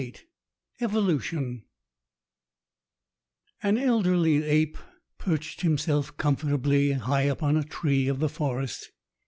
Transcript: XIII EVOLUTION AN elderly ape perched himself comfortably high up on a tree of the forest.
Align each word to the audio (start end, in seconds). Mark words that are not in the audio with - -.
XIII 0.01 0.15
EVOLUTION 0.79 1.63
AN 3.61 3.77
elderly 3.77 4.41
ape 4.43 4.79
perched 5.19 5.61
himself 5.61 6.17
comfortably 6.17 6.93
high 6.93 7.29
up 7.29 7.43
on 7.43 7.55
a 7.55 7.63
tree 7.63 8.07
of 8.07 8.17
the 8.17 8.27
forest. 8.27 8.89